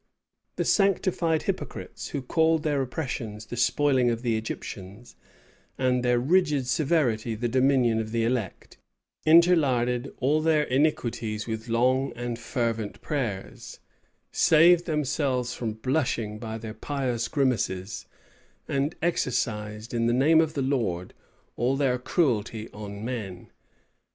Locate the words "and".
5.77-6.03, 12.15-12.39, 18.67-18.95